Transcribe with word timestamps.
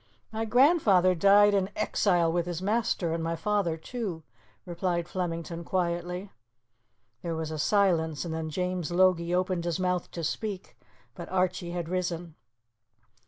"My 0.31 0.45
grandfather 0.45 1.13
died 1.13 1.53
in 1.53 1.69
exile 1.75 2.31
with 2.31 2.47
his 2.47 2.59
master, 2.59 3.13
and 3.13 3.23
my 3.23 3.35
father 3.35 3.77
too," 3.77 4.23
replied 4.65 5.07
Flemington 5.07 5.63
quietly. 5.63 6.31
There 7.21 7.35
was 7.35 7.51
a 7.51 7.59
silence, 7.59 8.25
and 8.25 8.33
then 8.33 8.49
James 8.49 8.91
Logie 8.91 9.35
opened 9.35 9.63
his 9.65 9.79
mouth 9.79 10.09
to 10.09 10.23
speak, 10.23 10.75
but 11.13 11.29
Archie 11.29 11.69
had 11.69 11.87
risen. 11.87 12.33